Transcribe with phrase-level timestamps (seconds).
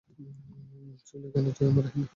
[1.05, 2.07] ছুইলে কেন তুই আমারে, হাহ?